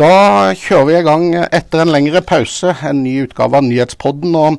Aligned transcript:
Da 0.00 0.54
kjører 0.56 0.86
vi 0.88 0.92
i 0.96 1.04
gang 1.04 1.24
etter 1.52 1.82
en 1.82 1.90
lengre 1.92 2.22
pause, 2.24 2.70
en 2.88 3.02
ny 3.04 3.18
utgave 3.26 3.58
av 3.58 3.66
Nyhetspodden. 3.66 4.32
og 4.32 4.56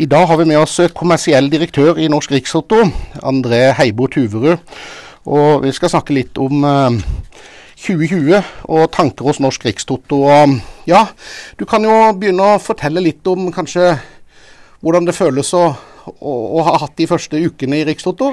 I 0.00 0.06
dag 0.08 0.24
har 0.30 0.38
vi 0.40 0.46
med 0.48 0.62
oss 0.62 0.78
kommersiell 0.96 1.50
direktør 1.52 1.98
i 2.00 2.06
Norsk 2.08 2.32
Rikstoto, 2.32 2.86
André 3.20 3.74
Heibo 3.76 4.06
Tuverud. 4.08 4.62
Og 5.28 5.66
vi 5.66 5.74
skal 5.76 5.92
snakke 5.92 6.16
litt 6.16 6.40
om 6.40 6.64
eh, 6.64 6.96
2020 7.84 8.40
og 8.64 8.86
tanker 8.96 9.28
hos 9.28 9.42
Norsk 9.44 9.66
Rikstoto. 9.68 10.22
Og 10.24 10.56
ja, 10.88 11.04
du 11.60 11.66
kan 11.68 11.84
jo 11.84 11.98
begynne 12.16 12.54
å 12.54 12.62
fortelle 12.62 13.04
litt 13.04 13.28
om 13.28 13.52
kanskje 13.52 13.90
hvordan 14.80 15.04
det 15.04 15.18
føles 15.18 15.52
å, 15.52 15.66
å, 16.16 16.32
å 16.32 16.64
ha 16.64 16.78
hatt 16.86 16.96
de 16.96 17.10
første 17.12 17.36
ukene 17.36 17.82
i 17.82 17.84
Rikstoto? 17.90 18.32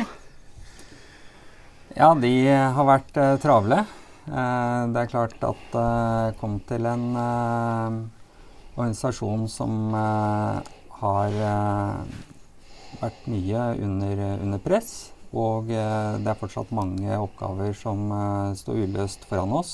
Ja, 2.00 2.16
de 2.16 2.34
har 2.48 2.92
vært 2.94 3.20
uh, 3.20 3.36
travle. 3.44 3.84
Uh, 4.26 4.90
det 4.90 5.04
er 5.04 5.10
klart 5.12 5.36
at 5.46 5.66
det 5.70 5.82
uh, 5.82 6.34
kom 6.40 6.58
til 6.66 6.88
en 6.90 7.04
uh, 7.14 7.98
organisasjon 8.74 9.44
som 9.52 9.94
har 9.94 11.36
vært 13.00 13.28
mye 13.30 13.66
under, 13.86 14.24
under 14.42 14.64
press. 14.64 15.14
Og 15.36 15.70
det 15.70 16.28
er 16.32 16.40
fortsatt 16.40 16.72
mange 16.76 17.16
oppgaver 17.20 17.76
som 17.76 18.12
står 18.56 18.82
uløst 18.84 19.24
foran 19.30 19.52
oss. 19.56 19.74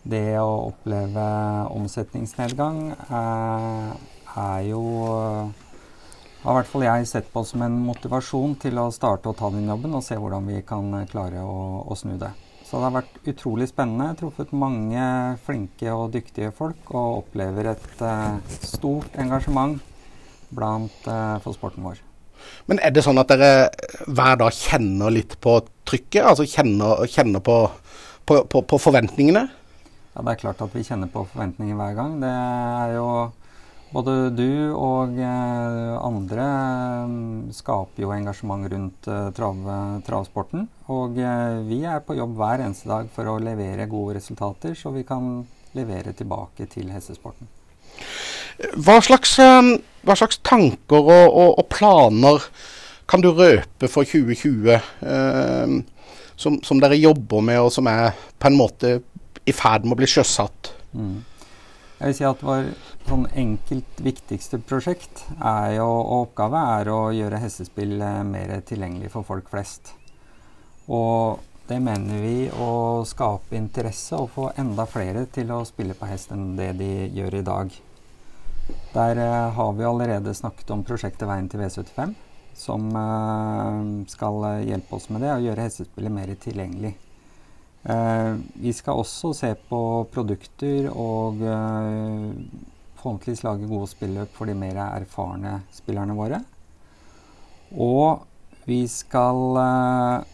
Det 0.00 0.36
å 0.40 0.70
oppleve 0.70 1.24
omsetningsnedgang 1.76 2.92
er 3.12 4.60
jo 4.68 4.84
har 6.40 6.52
i 6.52 6.56
hvert 6.56 6.70
fall 6.72 6.86
jeg 6.88 7.08
sett 7.08 7.32
på 7.32 7.44
som 7.44 7.64
en 7.64 7.80
motivasjon 7.84 8.56
til 8.60 8.80
å 8.80 8.90
starte 8.96 9.28
å 9.28 9.36
ta 9.36 9.52
den 9.52 9.68
jobben 9.68 9.96
og 9.96 10.04
se 10.04 10.16
hvordan 10.16 10.48
vi 10.48 10.62
kan 10.64 10.88
klare 11.12 11.44
å, 11.44 11.84
å 11.84 11.96
snu 12.00 12.16
det. 12.20 12.32
Så 12.70 12.78
det 12.78 12.86
har 12.86 13.00
vært 13.00 13.30
utrolig 13.32 13.66
spennende. 13.66 14.12
Truffet 14.14 14.52
mange 14.54 15.04
flinke 15.42 15.90
og 15.90 16.12
dyktige 16.14 16.52
folk 16.54 16.92
og 16.94 17.24
opplever 17.24 17.72
et 17.72 17.88
uh, 17.98 18.38
stort 18.62 19.16
engasjement 19.18 19.80
blant 20.54 21.08
uh, 21.10 21.40
for 21.42 21.56
sporten 21.56 21.82
vår. 21.82 21.98
Men 22.70 22.78
er 22.78 22.94
det 22.94 23.02
sånn 23.02 23.18
at 23.18 23.32
dere 23.32 23.50
hver 24.06 24.38
dag 24.38 24.54
kjenner 24.54 25.10
litt 25.10 25.34
på 25.42 25.56
trykket? 25.88 26.22
Altså 26.22 26.46
kjenner, 26.46 27.02
kjenner 27.10 27.42
på, 27.42 27.58
på, 28.30 28.38
på, 28.46 28.62
på 28.62 28.78
forventningene? 28.86 29.48
Ja, 30.14 30.22
det 30.22 30.36
er 30.36 30.40
klart 30.44 30.62
at 30.62 30.78
vi 30.78 30.86
kjenner 30.86 31.10
på 31.10 31.26
forventninger 31.32 31.74
hver 31.74 31.98
gang. 31.98 32.16
Det 32.22 32.30
er 32.30 32.94
jo 33.00 33.10
både 33.90 34.14
du 34.34 34.72
og 34.76 35.16
eh, 35.18 35.94
andre 36.06 36.46
eh, 36.46 37.14
skaper 37.54 38.04
jo 38.04 38.12
engasjement 38.14 38.68
rundt 38.72 39.08
eh, 39.10 39.30
trav, 39.36 39.62
travsporten. 40.06 40.66
Og 40.94 41.18
vi 41.68 41.80
er 41.86 42.02
på 42.06 42.16
jobb 42.18 42.36
hver 42.38 42.64
eneste 42.64 42.90
dag 42.90 43.10
for 43.14 43.30
å 43.30 43.38
levere 43.42 43.88
gode 43.90 44.18
resultater, 44.18 44.74
så 44.78 44.92
vi 44.94 45.06
kan 45.06 45.40
levere 45.78 46.14
tilbake 46.18 46.66
til 46.70 46.90
hestesporten. 46.90 47.50
Hva 48.76 48.98
slags, 49.02 49.36
hva 49.38 50.16
slags 50.18 50.40
tanker 50.44 51.00
og, 51.00 51.26
og, 51.28 51.54
og, 51.58 51.66
planer 51.72 52.42
kan 53.10 53.22
du 53.24 53.30
røpe 53.34 53.88
for 53.90 54.06
2020 54.06 54.70
eh, 54.74 55.72
som, 56.38 56.58
som, 56.64 56.80
dere 56.82 56.98
jobber 56.98 57.42
med, 57.44 57.60
og 57.60 57.72
som 57.74 57.88
er 57.90 58.14
på 58.38 58.50
en 58.50 58.58
måte 58.58 58.92
i 59.48 59.54
ferd 59.56 59.86
med 59.86 59.96
å 59.96 60.00
bli 60.00 60.10
sjøsatt? 60.10 60.72
Mm. 60.94 61.18
Jeg 62.00 62.08
vil 62.08 62.16
si 62.16 62.24
at 62.24 62.40
vår 62.40 62.68
sånn 63.04 63.26
enkelt 63.36 63.98
viktigste 64.00 64.56
prosjekt 64.64 65.20
jo, 65.74 65.84
og 65.84 66.12
oppgave 66.30 66.62
er 66.78 66.88
å 66.88 67.00
gjøre 67.12 67.40
hestespill 67.42 68.00
eh, 68.00 68.22
mer 68.24 68.54
tilgjengelig 68.64 69.10
for 69.12 69.28
folk 69.28 69.50
flest. 69.52 69.90
Og 70.88 71.42
det 71.68 71.76
mener 71.84 72.22
vi 72.24 72.46
å 72.56 73.04
skape 73.04 73.58
interesse 73.58 74.16
og 74.16 74.32
få 74.32 74.46
enda 74.62 74.88
flere 74.88 75.26
til 75.28 75.52
å 75.52 75.60
spille 75.68 75.92
på 75.98 76.08
hest 76.08 76.32
enn 76.32 76.54
det 76.56 76.70
de 76.80 76.88
gjør 77.20 77.36
i 77.42 77.44
dag. 77.50 77.76
Der 78.96 79.20
eh, 79.20 79.52
har 79.60 79.76
vi 79.76 79.88
allerede 79.90 80.34
snakket 80.40 80.72
om 80.72 80.86
prosjektet 80.88 81.28
Veien 81.28 81.52
til 81.52 81.60
V75, 81.60 82.16
som 82.64 82.88
eh, 82.96 83.84
skal 84.16 84.48
hjelpe 84.72 84.96
oss 84.96 85.12
med 85.12 85.20
det 85.26 85.36
og 85.36 85.44
gjøre 85.50 85.68
hestespillet 85.68 86.16
mer 86.16 86.32
tilgjengelig. 86.48 86.96
Eh, 87.82 88.34
vi 88.60 88.72
skal 88.76 89.00
også 89.00 89.32
se 89.36 89.54
på 89.68 89.80
produkter 90.12 90.90
og 90.92 91.40
eh, 91.40 92.26
forhåpentligvis 93.00 93.44
lage 93.46 93.68
gode 93.70 93.88
spilløp 93.88 94.34
for 94.36 94.50
de 94.50 94.56
mer 94.58 94.82
erfarne 94.84 95.60
spillerne 95.72 96.16
våre. 96.18 96.42
Og 97.72 98.26
vi 98.68 98.82
skal 98.90 99.60
eh, 99.62 100.26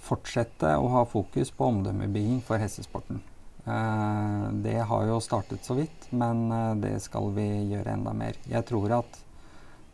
fortsette 0.00 0.72
å 0.80 0.88
ha 0.94 1.04
fokus 1.08 1.52
på 1.52 1.68
omdømmebygging 1.68 2.40
for 2.46 2.62
hestesporten. 2.62 3.20
Eh, 3.68 4.46
det 4.64 4.78
har 4.88 5.06
jo 5.10 5.20
startet 5.20 5.66
så 5.66 5.76
vidt, 5.76 6.08
men 6.10 6.46
eh, 6.48 6.74
det 6.80 6.94
skal 7.04 7.28
vi 7.36 7.48
gjøre 7.74 7.98
enda 7.98 8.14
mer. 8.16 8.38
Jeg 8.48 8.64
tror 8.70 9.02
at 9.02 9.20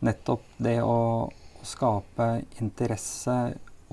nettopp 0.07 0.45
det 0.63 0.79
å 0.85 1.27
skape 1.67 2.29
interesse 2.61 3.35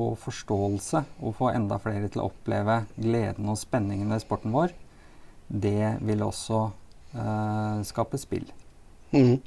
og 0.01 0.17
forståelse 0.19 1.05
og 1.23 1.37
få 1.39 1.53
enda 1.55 1.79
flere 1.83 2.09
til 2.11 2.23
å 2.23 2.29
oppleve 2.31 2.81
gleden 2.97 3.51
og 3.51 3.59
spenningen 3.61 4.11
ved 4.11 4.23
sporten 4.25 4.55
vår, 4.55 4.75
det 5.49 5.97
vil 6.03 6.25
også 6.25 6.61
eh, 7.15 7.83
skape 7.87 8.19
spill. 8.19 8.47
Mm. 9.15 9.39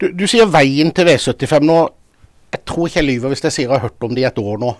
Du, 0.00 0.08
du, 0.16 0.24
sier 0.30 0.48
veien 0.48 0.92
til 0.96 1.08
V75 1.10 1.66
nå. 1.68 1.80
Jeg 2.50 2.64
tror 2.66 2.88
ikke 2.88 3.02
jeg 3.02 3.08
lyver 3.10 3.34
hvis 3.34 3.44
jeg 3.44 3.56
sier 3.56 3.68
jeg 3.68 3.74
har 3.74 3.84
hørt 3.84 4.06
om 4.06 4.14
det 4.16 4.24
i 4.24 4.28
et 4.30 4.40
år 4.40 4.60
nå. 4.62 4.72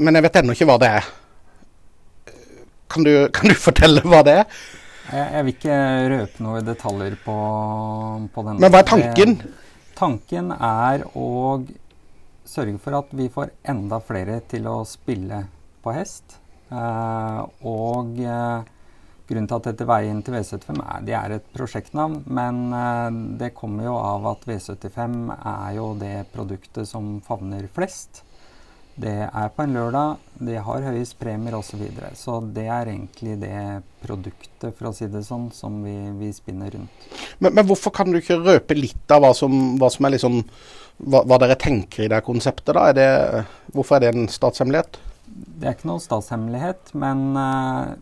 Men 0.00 0.16
jeg 0.16 0.24
vet 0.24 0.40
ennå 0.40 0.56
ikke 0.56 0.68
hva 0.70 0.78
det 0.80 0.92
er. 1.00 1.08
Kan 2.88 3.04
du, 3.04 3.12
kan 3.34 3.52
du 3.52 3.56
fortelle 3.68 4.04
hva 4.06 4.22
det 4.24 4.40
er? 4.42 4.60
Jeg, 5.08 5.24
jeg, 5.24 5.44
vil 5.44 5.54
ikke 5.54 5.76
røpe 6.12 6.44
noe 6.44 6.64
detaljer 6.64 7.14
på, 7.24 7.36
på 8.32 8.46
den. 8.48 8.58
Men 8.60 8.72
hva 8.72 8.82
er 8.82 8.88
tanken? 8.88 9.36
Det, 9.40 9.52
tanken 9.98 10.50
er 10.54 11.04
å 11.16 11.28
sørge 12.48 12.80
for 12.82 12.98
at 12.98 13.12
vi 13.16 13.28
får 13.32 13.52
enda 13.68 14.00
flere 14.04 14.40
til 14.48 14.68
å 14.70 14.80
spille 14.88 15.44
på 15.84 15.94
hest. 15.96 16.38
Uh, 16.68 17.44
og 17.64 18.18
uh, 18.20 18.64
grunnen 19.28 19.48
til 19.48 19.56
at 19.56 19.68
dette 19.70 19.86
Veien 19.88 20.20
til 20.24 20.36
V75 20.36 20.80
er, 20.82 21.04
det 21.06 21.16
er 21.16 21.36
et 21.38 21.50
prosjektnavn, 21.54 22.22
men 22.28 22.62
uh, 22.74 23.08
det 23.40 23.54
kommer 23.56 23.88
jo 23.88 23.96
av 23.96 24.28
at 24.34 24.48
V75 24.48 25.18
er 25.38 25.76
jo 25.78 25.92
det 26.00 26.16
produktet 26.34 26.88
som 26.88 27.18
favner 27.24 27.68
flest. 27.72 28.22
Det 28.98 29.14
er 29.28 29.50
på 29.54 29.62
en 29.62 29.76
lørdag, 29.76 30.16
det 30.42 30.56
har 30.66 30.86
høyest 30.88 31.14
premier 31.20 31.54
osv. 31.54 31.70
Så, 31.70 31.78
videre. 31.78 32.08
så 32.18 32.38
det 32.42 32.64
er 32.66 32.90
egentlig 32.90 33.36
det 33.38 33.58
produktet, 34.02 34.72
for 34.74 34.90
å 34.90 34.94
si 34.96 35.06
det 35.10 35.22
sånn, 35.26 35.48
som 35.54 35.76
vi, 35.84 35.94
vi 36.18 36.32
spinner 36.34 36.72
rundt. 36.74 37.04
Men, 37.38 37.52
men, 37.52 37.62
hvorfor 37.68 37.94
kan 37.94 38.10
du 38.10 38.18
ikke 38.18 38.40
røpe 38.42 38.74
litt 38.74 39.14
av 39.14 39.22
hva 39.22 39.30
som, 39.36 39.54
hva 39.78 39.90
som 39.94 40.08
er 40.08 40.16
liksom 40.16 40.40
hva, 40.42 41.22
hva, 41.22 41.38
dere 41.38 41.54
tenker 41.60 42.08
i 42.08 42.10
det 42.10 42.24
konseptet? 42.26 42.74
da? 42.74 42.88
Er 42.90 42.98
det, 42.98 43.44
hvorfor 43.76 43.98
er 43.98 44.08
det 44.08 44.10
en 44.16 44.32
statshemmelighet? 44.32 44.98
Det 45.28 45.68
er 45.68 45.76
ikke 45.76 45.92
noe 45.92 46.02
statshemmelighet, 46.02 46.90
men 46.98 47.22
uh, 47.38 47.94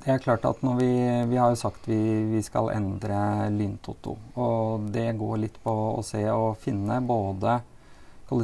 det 0.00 0.14
er 0.14 0.22
klart 0.24 0.46
at 0.48 0.62
når 0.64 0.78
vi, 0.80 0.92
vi 1.28 1.36
har 1.36 1.52
jo 1.52 1.60
sagt 1.60 1.84
vi, 1.90 2.00
vi 2.30 2.40
skal 2.46 2.72
endre 2.72 3.50
Lyntoto. 3.52 4.16
Og 4.40 4.88
det 4.94 5.10
går 5.20 5.42
litt 5.42 5.60
på 5.60 5.74
å 5.98 6.06
se 6.06 6.24
og 6.32 6.56
finne 6.62 7.02
både 7.04 7.58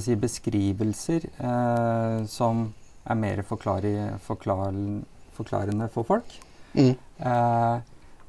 si, 0.02 0.16
beskrivelser 0.18 1.28
eh, 1.30 2.24
som 2.30 2.66
er 3.06 3.18
mer 3.20 3.42
forklar, 3.46 3.86
forklarende 4.26 5.90
for 5.94 6.08
folk. 6.08 6.38
Mm. 6.74 6.94
Eh, 6.94 7.76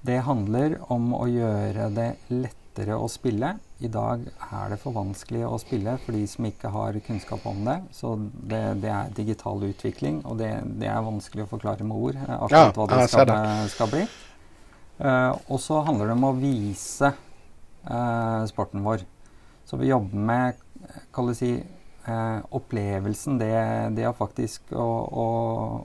det 0.08 0.20
handler 0.28 0.78
om 0.94 1.10
å 1.18 1.26
gjøre 1.28 1.90
det 1.96 2.12
lettere 2.30 2.96
å 2.96 3.10
spille 3.12 3.56
i 3.78 3.90
dag 3.94 4.24
er 4.26 4.72
det 4.72 4.80
for 4.82 4.96
vanskelig 4.96 5.44
å 5.46 5.58
spille 5.62 5.94
for 6.02 6.16
de 6.18 6.24
som 6.30 6.46
ikke 6.48 6.72
har 6.74 6.98
kunnskap 7.06 7.44
om 7.46 7.60
det. 7.68 7.76
Så 7.94 8.16
det, 8.50 8.62
det 8.82 8.90
er 8.90 9.12
digital 9.18 9.62
utvikling, 9.68 10.24
og 10.26 10.40
det, 10.42 10.50
det, 10.80 10.90
er 10.90 11.06
vanskelig 11.06 11.46
å 11.46 11.52
forklare 11.52 11.86
med 11.86 12.08
ord 12.08 12.18
eh, 12.18 12.34
akkurat 12.34 12.72
ja, 12.72 12.72
hva 12.74 12.88
det 12.90 13.04
skal, 13.12 13.30
det 13.30 13.70
skal, 13.76 13.92
bli. 13.94 14.08
Uh, 14.98 15.38
og 15.54 15.62
så 15.62 15.84
handler 15.86 16.10
det 16.10 16.16
om 16.18 16.26
å 16.26 16.34
vise 16.40 17.12
uh, 17.86 18.42
sporten 18.50 18.82
vår. 18.86 19.06
Så 19.68 19.78
vi 19.78 19.92
jobber 19.92 20.26
med 20.32 20.64
kan 21.14 21.28
du 21.28 21.34
si, 21.38 21.52
eh, 22.08 22.40
opplevelsen, 22.58 23.38
det, 23.42 23.52
det 23.98 24.06
er 24.08 24.16
faktisk 24.18 24.74
å, 24.74 24.88
å, 25.24 25.28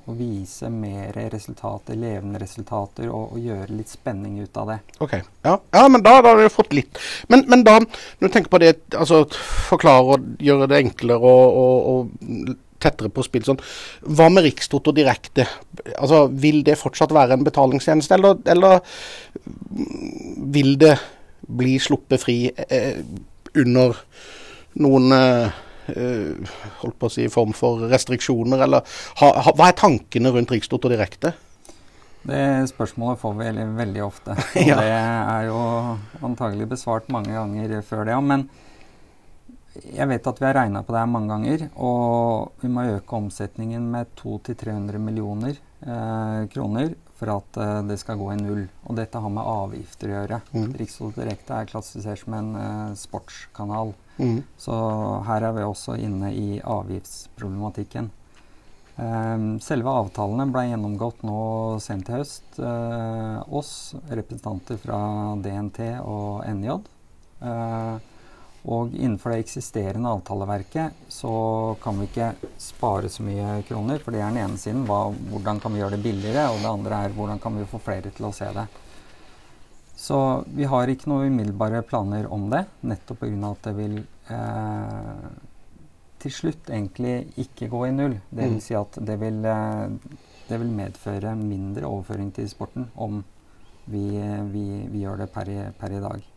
å, 0.07 0.17
vise 0.17 0.71
mer 0.73 1.17
resultater, 1.33 1.99
levende 1.99 2.41
resultater, 2.43 3.09
og, 3.11 3.35
og, 3.35 3.43
gjøre 3.43 3.77
litt 3.77 3.93
spenning 3.93 4.41
ut 4.43 4.61
av 4.63 4.75
det. 4.75 4.81
Ok, 5.05 5.17
Ja, 5.45 5.57
ja 5.75 5.87
men 5.89 6.05
da, 6.05 6.19
da 6.23 6.35
har 6.35 6.43
vi 6.43 6.51
fått 6.53 6.75
litt. 6.77 7.01
Men, 7.33 7.47
men, 7.51 7.65
da, 7.67 7.79
når 7.83 8.29
du 8.29 8.35
tenker 8.35 8.53
på 8.53 8.63
det, 8.63 8.77
altså 8.97 9.25
forklare 9.71 10.19
og 10.19 10.43
gjøre 10.43 10.71
det 10.73 10.85
enklere 10.85 11.33
og, 11.33 11.63
og, 11.63 11.89
og 11.95 12.61
tettere 12.83 13.13
på 13.15 13.25
spill 13.27 13.45
sånn. 13.47 13.63
Hva 14.11 14.29
med 14.33 14.47
Rikstoto 14.47 14.95
direkte? 14.95 15.47
Altså, 15.97 16.25
Vil 16.43 16.63
det 16.67 16.81
fortsatt 16.81 17.15
være 17.15 17.39
en 17.39 17.47
betalingstjeneste, 17.47 18.19
eller, 18.19 18.41
eller 18.51 18.81
vil 20.53 20.75
det 20.81 20.97
bli 21.43 21.77
sluppet 21.83 22.23
fri 22.23 22.37
eh, 22.51 23.03
under 23.59 23.99
noen 24.81 25.13
eh, 25.17 25.61
Eh, 25.87 26.51
holdt 26.79 26.99
på 27.01 27.09
å 27.09 27.13
si, 27.13 27.25
form 27.33 27.55
for 27.57 27.89
restriksjoner, 27.91 28.61
eller 28.69 28.85
ha, 29.19 29.31
ha, 29.43 29.53
hva 29.59 29.71
er 29.71 29.79
tankene 29.79 30.31
rundt 30.31 30.53
Rikstoto 30.55 30.91
direkte? 30.93 31.33
Det 32.23 32.69
spørsmålet 32.71 33.19
får 33.19 33.33
vi 33.35 33.47
veldig, 33.49 33.65
veldig 33.81 34.05
ofte. 34.05 34.37
Og 34.61 34.69
ja. 34.69 34.77
det 34.79 34.93
er 34.93 35.49
jo 35.49 35.63
antagelig 36.29 36.69
besvart 36.77 37.11
mange 37.11 37.35
ganger 37.35 37.81
før 37.87 38.07
det 38.07 38.15
òg. 38.15 38.29
Men 38.31 38.47
jeg 39.83 40.07
vet 40.13 40.31
at 40.31 40.39
vi 40.39 40.47
har 40.47 40.59
regna 40.61 40.85
på 40.87 40.95
det 40.95 41.03
her 41.03 41.11
mange 41.11 41.33
ganger. 41.35 41.67
Og 41.83 42.63
vi 42.63 42.71
må 42.71 42.87
øke 42.93 43.19
omsetningen 43.19 43.91
med 43.91 44.15
200-300 44.23 45.03
millioner 45.03 45.59
eh, 45.83 46.47
kroner 46.53 46.95
for 47.19 47.33
at 47.37 47.59
eh, 47.63 47.81
det 47.87 47.99
skal 48.03 48.19
gå 48.21 48.33
i 48.33 48.39
null. 48.41 48.65
Og 48.87 48.97
dette 48.99 49.21
har 49.23 49.33
med 49.33 49.47
avgifter 49.47 50.11
å 50.11 50.17
gjøre. 50.17 50.41
Mm. 50.55 50.71
Rikstoto 50.81 51.21
Direkte 51.21 51.59
er 51.59 51.71
klassifisert 51.71 52.25
som 52.25 52.39
en 52.39 52.51
eh, 52.59 52.97
sportskanal. 52.99 53.95
Mm. 54.19 54.41
Så 54.61 54.75
her 55.29 55.49
er 55.49 55.55
vi 55.57 55.67
også 55.67 55.99
inne 56.01 56.33
i 56.35 56.49
avgiftsproblematikken. 56.61 58.11
Um, 58.93 59.57
selve 59.65 59.89
avtalene 59.89 60.45
ble 60.53 60.67
gjennomgått 60.69 61.23
nå 61.25 61.39
sent 61.81 62.11
i 62.11 62.19
høst. 62.19 62.59
Uh, 62.61 63.41
oss, 63.49 63.95
representanter 64.11 64.77
fra 64.83 64.99
DNT 65.41 65.81
og 66.05 66.43
NJ. 66.45 66.77
Uh, 67.41 67.97
og 68.63 68.93
innenfor 68.95 69.33
det 69.33 69.43
eksisterende 69.43 70.11
avtaleverket 70.15 71.09
så 71.11 71.33
kan 71.83 71.99
vi 71.99 72.07
ikke 72.07 72.29
spare 72.63 73.11
så 73.11 73.25
mye 73.27 73.57
kroner. 73.67 73.99
For 73.99 74.15
det 74.15 74.23
er 74.23 74.31
den 74.31 74.45
ene 74.45 74.61
siden 74.61 74.85
hva, 74.87 75.09
hvordan 75.33 75.59
kan 75.63 75.75
vi 75.75 75.83
gjøre 75.83 75.97
det 75.97 76.05
billigere, 76.05 76.47
og 76.53 76.63
det 76.63 76.71
andre 76.71 77.01
er 77.03 77.17
hvordan 77.17 77.43
kan 77.43 77.59
vi 77.59 77.67
få 77.67 77.83
flere 77.83 78.15
til 78.15 78.29
å 78.29 78.35
se 78.37 78.51
det. 78.55 78.69
Så 80.03 80.19
vi 80.55 80.67
har 80.67 80.91
ikke 80.91 81.11
noen 81.11 81.35
umiddelbare 81.35 81.83
planer 81.87 82.27
om 82.33 82.49
det, 82.51 82.65
nettopp 82.87 83.21
pga. 83.23 83.51
at 83.51 83.67
det 83.67 83.75
vil 83.77 83.99
eh, 84.35 85.27
til 86.23 86.35
slutt 86.35 86.71
egentlig 86.71 87.15
ikke 87.43 87.69
gå 87.71 87.85
i 87.87 87.93
null. 87.95 88.17
Det 88.31 88.45
vil 88.47 88.59
mm. 88.59 88.65
si 88.65 88.75
at 88.79 88.99
det 88.99 89.19
vil, 89.21 89.45
eh, 89.47 90.19
det 90.49 90.59
vil 90.63 90.75
medføre 90.75 91.37
mindre 91.39 91.87
overføring 91.87 92.33
til 92.35 92.51
sporten 92.51 92.89
om 92.95 93.23
vi, 93.85 94.07
vi, 94.53 94.67
vi 94.91 95.03
gjør 95.03 95.25
det 95.25 95.31
per 95.35 95.51
i, 95.51 95.59
per 95.79 95.95
i, 95.95 96.03
dag. 96.03 96.32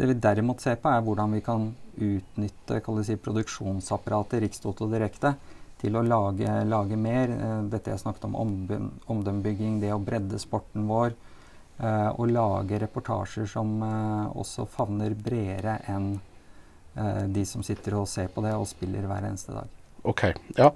Det 0.00 0.06
vi 0.08 0.14
derimot 0.16 0.62
ser 0.64 0.78
på, 0.80 0.88
er 0.88 1.02
hvordan 1.04 1.34
vi 1.36 1.42
kan 1.44 1.66
utnytte 2.00 2.78
si, 3.04 3.16
produksjonsapparatet 3.20 4.40
Rikstoto 4.46 4.86
direkte 4.88 5.34
til 5.82 5.96
å 5.96 6.04
lage, 6.04 6.54
lage, 6.64 6.96
mer. 6.96 7.34
Eh, 7.34 7.58
dette 7.68 7.92
jeg 7.92 8.00
snakket 8.00 8.24
om, 8.30 8.38
omdømmebygging, 9.12 9.76
det 9.82 9.92
å 9.92 10.00
bredde 10.00 10.40
sporten 10.40 10.88
vår. 10.88 11.12
Uh, 11.80 12.12
og 12.20 12.26
lage 12.28 12.76
reportasjer 12.82 13.46
som 13.48 13.78
uh, 13.80 14.26
også 14.36 14.66
favner 14.68 15.14
bredere 15.16 15.78
enn 15.88 16.10
eh, 16.12 17.22
de 17.32 17.44
som 17.48 17.64
sitter 17.64 17.96
og 17.96 18.04
ser 18.10 18.28
på 18.28 18.44
det 18.44 18.52
og 18.52 18.66
spiller 18.68 19.06
hver 19.08 19.24
eneste 19.24 19.54
dag. 19.56 19.70
Ok, 20.04 20.26
ja. 20.58 20.68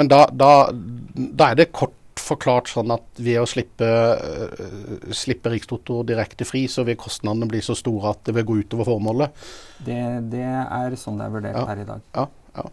Men 0.00 0.08
da, 0.08 0.22
da, 0.32 0.50
da 0.72 1.50
er 1.50 1.60
det 1.60 1.68
kort 1.76 1.92
forklart 2.26 2.70
sånn 2.72 2.92
at 2.94 3.20
ved 3.22 3.40
å 3.42 3.46
slippe, 3.48 3.86
uh, 3.86 5.12
slippe 5.14 5.52
Rikstoto 5.52 6.02
direkte 6.06 6.46
fri, 6.48 6.66
så 6.70 6.84
vil 6.86 6.98
kostnadene 7.00 7.48
bli 7.50 7.62
så 7.64 7.76
store 7.78 8.14
at 8.14 8.26
det 8.28 8.36
vil 8.38 8.48
gå 8.48 8.58
utover 8.64 8.88
formålet? 8.88 9.46
Det, 9.86 10.00
det 10.32 10.44
er 10.46 10.98
sånn 11.00 11.20
det 11.20 11.28
er 11.28 11.38
vurdert 11.38 11.60
ja, 11.60 11.64
her 11.70 11.82
i 11.82 11.88
dag. 11.88 12.04
Ja, 12.16 12.26
ja. 12.56 12.70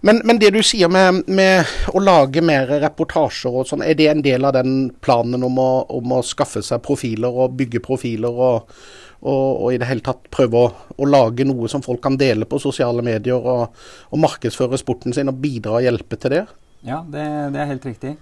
Men, 0.00 0.20
men, 0.24 0.38
det 0.42 0.50
du 0.50 0.62
sier 0.66 0.90
med, 0.90 1.22
med, 1.30 1.68
å 1.94 2.02
lage 2.02 2.42
mer 2.44 2.70
reportasjer 2.82 3.60
og 3.60 3.68
sånn, 3.68 3.84
er 3.86 3.98
det 3.98 4.08
en 4.10 4.24
del 4.24 4.46
av 4.46 4.56
den 4.56 4.90
planen 5.02 5.44
om 5.46 5.60
å, 5.62 5.70
om 6.00 6.16
å 6.18 6.24
skaffe 6.26 6.62
seg 6.66 6.82
profiler 6.84 7.42
og 7.44 7.54
bygge 7.58 7.82
profiler 7.84 8.40
og, 8.48 8.72
og, 9.20 9.44
og, 9.50 9.68
i 9.74 9.78
det 9.80 9.90
hele 9.90 10.04
tatt 10.04 10.26
prøve 10.32 10.64
å, 10.64 10.72
å, 10.96 11.08
lage 11.08 11.46
noe 11.46 11.70
som 11.70 11.84
folk 11.84 12.02
kan 12.04 12.18
dele 12.20 12.48
på 12.48 12.60
sosiale 12.62 13.04
medier, 13.06 13.38
og, 13.38 13.76
og 14.10 14.24
markedsføre 14.24 14.80
sporten 14.80 15.14
sin 15.16 15.30
og 15.30 15.38
bidra 15.42 15.78
og 15.78 15.86
hjelpe 15.86 16.18
til 16.20 16.36
det? 16.38 16.44
Ja, 16.86 17.02
det, 17.04 17.26
det 17.54 17.60
er 17.60 17.72
helt 17.74 17.86
riktig. 17.86 18.16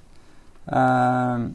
Uh, 0.68 1.48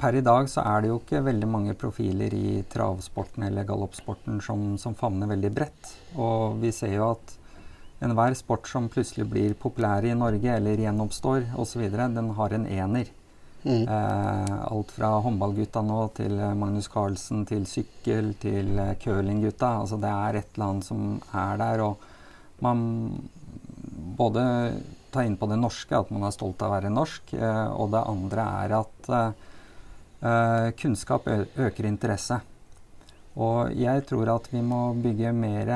per 0.00 0.16
i 0.16 0.22
dag 0.24 0.48
så 0.48 0.64
er 0.64 0.80
det 0.80 0.90
jo 0.90 1.00
ikke 1.00 1.20
veldig 1.26 1.48
mange 1.48 1.74
profiler 1.76 2.32
i 2.32 2.62
travsporten 2.72 3.44
eller 3.44 3.66
galoppsporten 3.68 4.40
som, 4.44 4.74
som 4.80 4.96
favner 4.96 5.28
veldig 5.28 5.50
bredt. 5.52 5.94
Og 6.16 6.56
vi 6.62 6.72
ser 6.72 6.94
jo 6.96 7.10
at 7.10 7.36
enhver 8.00 8.36
sport 8.38 8.68
som 8.68 8.88
plutselig 8.88 9.26
blir 9.28 9.56
populær 9.60 10.06
i 10.08 10.16
Norge 10.16 10.54
eller 10.56 10.80
gjenoppstår 10.80 11.50
osv., 11.60 11.84
den 11.92 12.30
har 12.38 12.56
en 12.56 12.66
ener. 12.66 13.10
Mm. 13.62 13.82
Eh, 13.84 14.54
alt 14.72 14.94
fra 14.96 15.10
håndballgutta 15.20 15.82
nå 15.84 15.98
til 16.16 16.32
Magnus 16.56 16.88
Carlsen, 16.88 17.44
til 17.48 17.66
sykkel, 17.68 18.32
til 18.40 18.72
eh, 18.80 18.94
curlinggutta. 19.02 19.74
Altså 19.82 19.98
det 20.00 20.12
er 20.14 20.38
et 20.40 20.54
eller 20.54 20.70
annet 20.70 20.88
som 20.88 21.02
er 21.36 21.60
der. 21.60 21.84
Og 21.84 22.64
man 22.64 22.80
både 24.16 24.46
tar 25.12 25.26
inn 25.28 25.38
på 25.40 25.48
det 25.50 25.58
norske, 25.60 25.96
at 25.96 26.12
man 26.14 26.26
er 26.26 26.34
stolt 26.34 26.62
av 26.62 26.70
å 26.70 26.76
være 26.76 26.92
norsk, 26.94 27.34
eh, 27.38 27.66
og 27.74 27.90
det 27.94 28.04
andre 28.12 28.46
er 28.64 28.76
at 28.80 29.10
eh, 29.16 30.70
kunnskap 30.80 31.28
øker 31.30 31.88
interesse. 31.88 32.40
Og 33.40 33.70
jeg 33.78 34.02
tror 34.08 34.32
at 34.32 34.48
vi 34.50 34.60
må 34.66 34.90
bygge 34.98 35.30
mer 35.32 35.68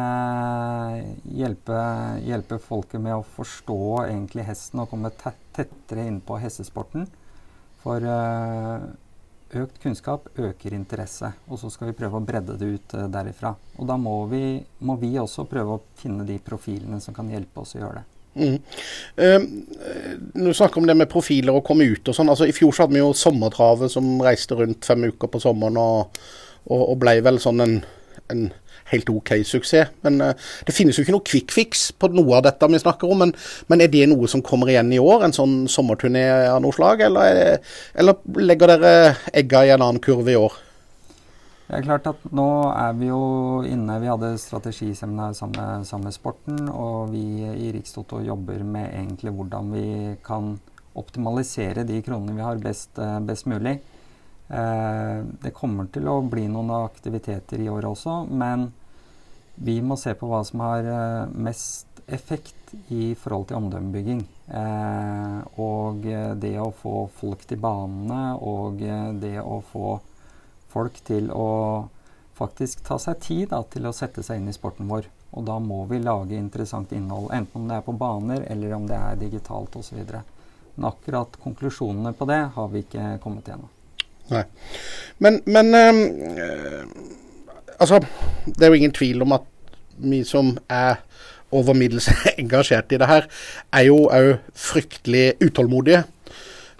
hjelpe, 1.39 1.77
hjelpe 2.27 2.59
folket 2.61 3.01
med 3.01 3.15
å 3.15 3.27
forstå 3.37 3.79
egentlig 4.09 4.49
hesten 4.49 4.83
og 4.83 4.91
komme 4.91 5.13
tettere 5.15 6.09
inn 6.09 6.19
på 6.19 6.41
hestesporten. 6.43 7.07
For 7.85 8.01
uh, 8.01 8.81
økt 9.61 9.77
kunnskap 9.83 10.31
øker 10.41 10.75
interesse, 10.75 11.29
og 11.47 11.61
så 11.61 11.69
skal 11.73 11.91
vi 11.91 11.99
prøve 11.99 12.17
å 12.17 12.25
bredde 12.25 12.57
det 12.61 12.71
ut 12.79 12.97
uh, 12.97 13.05
derifra. 13.13 13.53
Og 13.77 13.89
da 13.91 13.99
må 14.01 14.17
vi, 14.31 14.57
må 14.81 14.97
vi, 15.01 15.13
også 15.21 15.45
prøve 15.51 15.77
å 15.77 15.83
finne 16.01 16.25
de 16.25 16.39
profilene 16.41 17.01
som 17.05 17.17
kan 17.17 17.29
hjelpe 17.29 17.61
oss 17.61 17.77
å 17.77 17.83
gjøre 17.83 18.01
det. 18.01 18.14
Mm. 18.35 18.57
Uh, 19.21 19.43
du 20.35 20.55
snakker 20.55 20.81
om 20.81 20.89
det 20.89 20.97
med 20.99 21.11
profiler 21.11 21.55
og 21.55 21.65
komme 21.67 21.87
ut 21.87 22.09
og 22.09 22.17
sånn. 22.17 22.33
Altså, 22.33 22.49
I 22.49 22.57
fjor 22.57 22.75
så 22.75 22.85
hadde 22.85 22.97
vi 22.97 23.05
jo 23.05 23.15
Sommertravet 23.17 23.93
som 23.93 24.17
reiste 24.25 24.59
rundt 24.59 24.87
fem 24.87 25.07
uker 25.11 25.31
på 25.31 25.43
sommeren 25.43 25.79
og, 25.81 26.21
og, 26.67 26.83
og 26.83 26.99
ble 27.03 27.19
vel 27.25 27.41
sånn 27.43 27.63
en, 27.65 27.79
en 28.35 28.45
helt 28.91 29.11
OK 29.13 29.37
suksess. 29.47 29.95
Men 30.07 30.21
uh, 30.23 30.35
det 30.67 30.75
finnes 30.77 30.99
jo 30.99 31.07
ikke 31.07 31.17
noe 31.17 31.29
quick 31.31 31.55
fix 31.55 31.87
på 31.97 32.11
noe 32.15 32.39
av 32.39 32.47
dette 32.49 32.71
vi 32.73 32.83
snakker 32.83 33.11
om. 33.11 33.25
Men, 33.25 33.35
men 33.71 33.85
er 33.85 33.93
det 33.93 34.07
noe 34.11 34.31
som 34.31 34.45
kommer 34.45 34.73
igjen 34.73 34.93
i 34.95 35.03
år? 35.03 35.27
En 35.27 35.37
sånn 35.37 35.65
sommerturné 35.71 36.27
av 36.51 36.61
noe 36.65 36.75
slag? 36.77 37.07
Eller, 37.07 37.41
er, 37.55 37.75
eller 37.95 38.43
legger 38.43 38.75
dere 38.75 38.95
egga 39.33 39.65
i 39.65 39.75
en 39.75 39.85
annen 39.85 40.03
kurve 40.05 40.35
i 40.35 40.39
år? 40.41 40.64
Det 41.65 41.79
er 41.79 41.87
klart 41.87 42.09
at 42.11 42.27
Nå 42.37 42.47
er 42.77 42.93
vi 42.99 43.09
jo 43.09 43.63
inne 43.65 43.97
Vi 44.03 44.11
hadde 44.11 44.35
strategiseminar 44.41 45.33
sammen, 45.37 45.87
sammen 45.89 46.11
med 46.11 46.17
sporten, 46.17 46.69
og 46.69 47.15
vi 47.15 47.25
i 47.49 47.73
Rikstoto 47.73 48.21
jobber 48.21 48.61
med 48.69 48.91
egentlig 48.91 49.33
hvordan 49.33 49.73
vi 49.73 49.87
kan 50.25 50.59
optimalisere 50.95 51.87
de 51.89 52.03
kronene 52.07 52.37
vi 52.37 52.45
har, 52.45 52.61
best, 52.63 52.99
eh, 53.03 53.19
best 53.27 53.49
mulig. 53.51 53.79
Eh, 54.49 55.25
det 55.43 55.55
kommer 55.57 55.89
til 55.91 56.07
å 56.07 56.21
bli 56.23 56.45
noen 56.53 56.71
aktiviteter 56.77 57.65
i 57.65 57.71
år 57.73 57.89
også, 57.89 58.21
men 58.29 58.69
vi 59.57 59.81
må 59.83 59.97
se 59.99 60.15
på 60.19 60.29
hva 60.31 60.45
som 60.47 60.63
har 60.63 60.87
eh, 60.87 61.35
mest 61.35 62.05
effekt 62.07 62.75
i 62.93 63.15
forhold 63.19 63.49
til 63.49 63.59
omdømmebygging. 63.63 64.23
Eh, 64.61 65.39
og 65.65 66.05
det 66.45 66.57
å 66.61 66.71
få 66.77 67.07
folk 67.19 67.47
til 67.49 67.63
banene, 67.63 68.37
og 68.37 68.85
det 69.19 69.39
å 69.41 69.63
få 69.73 69.97
folk 70.75 70.99
til 71.07 71.31
å 71.33 71.49
faktisk 72.35 72.83
ta 72.87 72.99
seg 72.99 73.21
tid 73.23 73.49
da, 73.53 73.63
til 73.71 73.87
å 73.87 73.95
sette 73.95 74.25
seg 74.27 74.41
inn 74.41 74.51
i 74.51 74.57
sporten 74.57 74.91
vår. 74.91 75.07
Og 75.35 75.47
da 75.47 75.59
må 75.63 75.83
vi 75.91 75.99
lage 76.03 76.37
interessant 76.39 76.93
innhold, 76.95 77.31
enten 77.35 77.63
om 77.63 77.71
det 77.71 77.79
er 77.79 77.87
på 77.87 77.95
baner 77.99 78.45
eller 78.51 78.75
om 78.77 78.87
det 78.87 78.99
er 78.99 79.19
digitalt 79.19 79.75
osv. 79.79 80.03
Men 80.75 80.91
akkurat 80.91 81.39
konklusjonene 81.43 82.15
på 82.19 82.29
det 82.31 82.41
har 82.55 82.71
vi 82.71 82.85
ikke 82.85 83.17
kommet 83.23 83.49
igjennom. 83.49 83.71
Nei. 84.31 84.45
Men, 85.21 85.41
men 85.45 85.75
øh, 85.75 86.85
altså, 87.79 88.01
det 88.47 88.63
er 88.63 88.73
jo 88.73 88.79
ingen 88.79 88.95
tvil 88.95 89.27
om 89.27 89.35
at 89.37 89.51
vi 89.99 90.23
som 90.27 90.55
er 90.71 91.03
over 91.55 91.77
middels 91.77 92.09
engasjert 92.41 92.93
i 92.95 92.99
det 92.99 93.11
her, 93.11 93.29
er 93.75 93.87
jo 93.89 93.99
òg 94.09 94.33
fryktelig 94.59 95.35
utålmodige. 95.45 96.05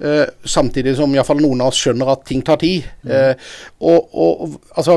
Uh, 0.03 0.27
samtidig 0.45 0.97
som 0.99 1.13
iallfall 1.15 1.39
noen 1.39 1.61
av 1.63 1.71
oss 1.71 1.79
skjønner 1.85 2.09
at 2.11 2.25
ting 2.27 2.41
tar 2.43 2.59
tid. 2.59 2.83
Uh, 3.07 3.31
og, 3.87 4.09
og, 4.11 4.57
altså, 4.75 4.97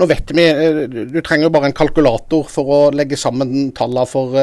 nå 0.00 0.06
vet 0.08 0.32
vi, 0.32 0.46
uh, 0.48 0.78
Du 0.88 1.18
trenger 1.20 1.48
jo 1.48 1.52
bare 1.52 1.68
en 1.68 1.76
kalkulator 1.76 2.48
for 2.48 2.72
å 2.72 2.78
legge 2.96 3.18
sammen 3.20 3.68
tallene 3.76 4.08
for, 4.08 4.38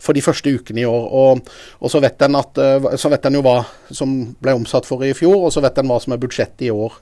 for 0.00 0.16
de 0.16 0.24
første 0.24 0.54
ukene 0.56 0.84
i 0.84 0.88
år. 0.88 1.04
Og, 1.20 1.52
og 1.80 1.92
så, 1.92 2.00
vet 2.00 2.24
en 2.24 2.40
at, 2.40 2.62
så 2.96 3.12
vet 3.12 3.28
en 3.28 3.36
jo 3.36 3.44
hva 3.44 3.58
som 3.92 4.16
ble 4.40 4.56
omsatt 4.62 4.88
for 4.88 5.04
i 5.04 5.12
fjor, 5.16 5.36
og 5.44 5.52
så 5.52 5.64
vet 5.64 5.82
en 5.82 5.92
hva 5.92 6.00
som 6.00 6.16
er 6.16 6.22
budsjettet 6.24 6.68
i 6.70 6.72
år. 6.72 6.96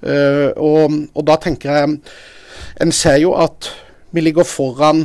Og, 0.00 0.94
og, 1.12 1.24
da 1.28 1.34
tenker 1.36 1.74
jeg 1.76 1.96
En 2.80 2.92
ser 2.94 3.18
jo 3.20 3.34
at 3.36 3.66
vi 4.16 4.22
ligger 4.22 4.46
foran 4.48 5.02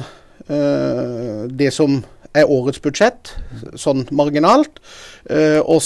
det 0.48 1.68
som 1.76 1.98
er 2.36 2.52
årets 2.52 2.82
budsjett, 2.84 3.34
sånn 3.80 4.06
marginalt. 4.16 4.82
Uh, 5.30 5.62
og 5.66 5.82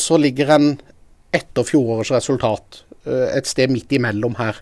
så 0.00 0.20
ligger 0.20 0.54
en 0.56 0.70
etter 1.34 1.66
fjorårets 1.66 2.14
resultat 2.14 2.82
uh, 3.08 3.28
et 3.34 3.48
sted 3.48 3.72
midt 3.72 3.92
imellom 3.98 4.38
her. 4.38 4.60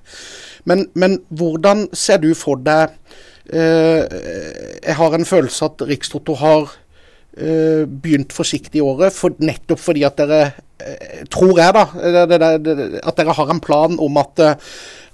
Men, 0.67 0.89
men 0.99 1.21
hvordan 1.29 1.87
ser 1.95 2.23
du 2.25 2.33
for 2.35 2.59
deg 2.59 2.91
uh, 3.55 4.03
Jeg 4.03 4.97
har 4.99 5.15
en 5.15 5.29
følelse 5.29 5.71
at 5.71 5.87
Rikstoto 5.87 6.39
har 6.43 6.75
begynt 7.37 8.31
forsiktig 8.33 8.79
i 8.79 8.81
året, 8.81 9.13
for, 9.13 9.35
nettopp 9.45 9.77
fordi 9.77 10.07
at 10.09 10.17
dere 10.17 10.39
tror 11.29 11.59
jeg, 11.61 11.75
da, 11.77 11.83
at 13.05 13.19
dere 13.19 13.35
har 13.37 13.53
en 13.53 13.61
plan 13.61 13.99
om 14.01 14.17
at, 14.17 14.41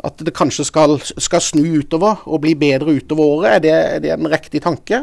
at 0.07 0.23
det 0.23 0.31
kanskje 0.39 0.69
skal, 0.69 0.95
skal, 1.03 1.43
snu 1.43 1.65
utover 1.81 2.23
og 2.31 2.45
bli 2.45 2.55
bedre 2.61 2.95
utover 2.95 3.27
året. 3.41 3.57
Er 3.57 3.65
det, 3.65 3.75
er 3.75 4.05
det 4.07 4.15
en 4.15 4.31
riktig 4.31 4.63
tanke? 4.63 5.03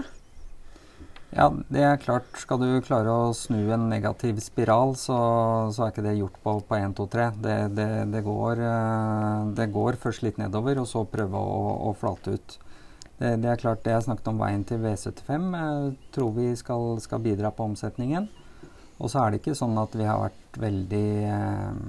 Ja, 1.29 1.51
det 1.69 1.81
er 1.85 1.99
klart. 2.01 2.29
Skal 2.41 2.57
du 2.61 2.69
klare 2.81 3.13
å 3.13 3.33
snu 3.37 3.59
en 3.73 3.85
negativ 3.91 4.39
spiral, 4.41 4.95
så, 4.97 5.17
så 5.75 5.85
er 5.85 5.91
ikke 5.93 6.05
det 6.07 6.15
gjort 6.17 6.39
på, 6.41 6.55
på 6.65 6.79
1, 6.79 6.95
2, 6.97 7.05
3. 7.13 7.27
Det, 7.43 7.57
det, 7.77 7.89
det, 8.15 8.23
går, 8.25 8.63
eh, 8.65 9.51
det, 9.59 9.69
går, 9.75 9.99
først 10.01 10.25
litt 10.25 10.41
nedover, 10.41 10.81
og 10.81 10.89
så 10.89 11.05
prøve 11.05 11.37
å, 11.37 11.61
å 11.91 11.93
flate 11.97 12.33
ut. 12.33 12.57
Det, 13.19 13.49
er 13.51 13.59
klart 13.59 13.83
det 13.83 13.91
jeg 13.91 14.05
snakket 14.07 14.29
om 14.31 14.39
veien 14.39 14.61
til 14.65 14.79
V75, 14.79 15.47
jeg 15.59 15.95
tror 16.15 16.29
vi 16.37 16.47
skal, 16.55 16.93
skal 17.03 17.21
bidra 17.21 17.51
på 17.51 17.67
omsetningen. 17.67 18.29
Og 18.99 19.11
så 19.11 19.21
er 19.21 19.31
det 19.31 19.41
ikke 19.41 19.57
sånn 19.59 19.77
at 19.79 19.93
vi 19.95 20.07
har 20.07 20.23
vært 20.23 20.59
veldig 20.63 21.07
eh, 21.29 21.83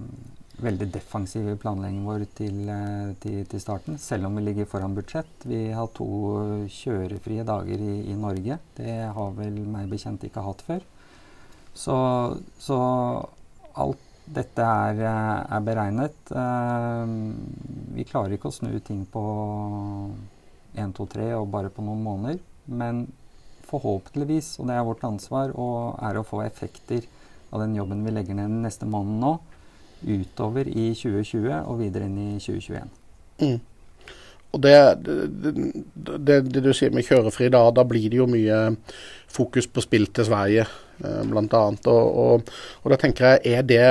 veldig 0.65 0.89
defensiv 0.95 1.49
i 1.51 1.57
planleggingen 1.61 2.07
vår 2.09 2.27
til, 2.39 2.61
eh, 2.69 3.11
til, 3.23 3.41
til, 3.49 3.63
starten, 3.63 3.99
selv 3.99 4.29
om 4.29 4.37
vi 4.39 4.45
ligger 4.47 4.69
foran 4.71 4.95
budsjett. 4.97 5.47
Vi 5.49 5.71
har 5.77 5.91
to 5.97 6.09
kjørefrie 6.71 7.47
dager 7.49 7.83
i, 7.83 7.97
i 8.13 8.17
Norge. 8.19 8.59
Det 8.77 8.97
har 9.17 9.37
vel 9.39 9.61
meg 9.67 9.91
bekjent 9.93 10.25
ikke 10.29 10.45
hatt 10.45 10.65
før. 10.67 10.87
Så, 11.75 11.97
så 12.59 12.79
alt 13.79 14.07
dette 14.31 14.63
er, 14.63 15.01
eh, 15.03 15.39
er 15.57 15.65
beregnet. 15.67 16.19
Uh, 16.31 17.35
vi 17.97 18.07
klarer 18.07 18.37
ikke 18.37 18.51
å 18.51 18.55
snu 18.55 18.73
ting 18.85 19.03
på 19.11 19.23
1, 20.77 20.93
2, 20.95 21.07
3 21.17 21.33
og 21.39 21.49
bare 21.51 21.73
på 21.75 21.83
noen 21.83 22.05
måneder. 22.05 22.39
Men 22.71 23.07
forhåpentligvis, 23.71 24.59
og 24.61 24.71
det 24.71 24.77
er 24.77 24.87
vårt 24.87 25.07
ansvar, 25.07 25.55
og 25.55 25.99
er 26.03 26.19
å 26.19 26.27
få 26.27 26.45
effekter 26.45 27.07
av 27.51 27.63
den 27.65 27.75
jobben 27.75 28.05
vi 28.07 28.15
legger 28.15 28.39
ned 28.39 28.51
den 28.51 28.63
neste 28.67 28.87
måneden 28.87 29.23
nå, 29.23 29.33
utover 30.07 30.69
i 30.69 30.91
2020 30.95 31.51
og 31.61 31.81
videre 31.81 32.09
inn 32.09 32.19
i 32.19 32.31
2021. 32.41 32.89
Mm. 33.41 33.59
Og 34.51 34.63
det, 34.65 34.77
det, 35.07 36.41
det, 36.51 36.63
du 36.65 36.73
sier 36.75 36.95
med 36.95 37.07
kjørefri, 37.07 37.51
da, 37.55 37.63
da 37.75 37.85
blir 37.87 38.09
det 38.11 38.19
jo 38.19 38.27
mye 38.31 38.61
fokus 39.31 39.69
på 39.71 39.83
spill 39.85 40.09
til 40.11 40.27
Sverige, 40.27 40.67
eh, 41.05 41.21
bl.a. 41.31 41.65
Og, 41.71 41.91
og, 42.25 42.55
og 42.83 42.93
da 42.93 42.99
tenker 43.01 43.35
jeg, 43.35 43.59
er 43.59 43.67
det 43.67 43.85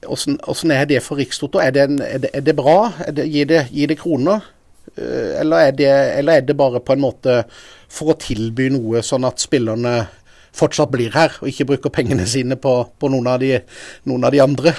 Hvordan 0.00 0.72
er 0.72 0.86
det 0.88 1.02
for 1.04 1.20
Rikstoto? 1.20 1.60
Er 1.60 1.74
det, 1.76 1.82
er 2.00 2.22
er 2.32 2.40
det 2.40 2.54
bra? 2.56 2.88
gir, 3.20 3.44
det, 3.44 3.66
gir 3.68 3.90
det 3.90 3.98
kroner? 4.00 4.40
Eh, 4.96 5.40
eller 5.42 5.68
er, 5.68 5.82
eller 6.18 6.32
er 6.32 6.46
det 6.48 6.56
bare 6.56 6.80
på 6.80 6.96
en 6.96 7.02
måte 7.04 7.42
for 7.90 8.14
å 8.14 8.16
tilby 8.18 8.70
noe, 8.72 9.02
sånn 9.04 9.28
at 9.28 9.42
spillerne 9.42 10.06
fortsatt 10.56 10.90
blir 10.90 11.12
her, 11.14 11.36
og 11.42 11.50
ikke 11.52 11.68
bruker 11.68 11.92
pengene 11.94 12.26
sine 12.26 12.56
på, 12.56 12.72
på 12.98 13.10
noen, 13.12 13.28
av 13.28 13.38
de, 13.42 13.58
noen 14.08 14.24
av 14.24 14.34
de 14.34 14.40
andre? 14.42 14.74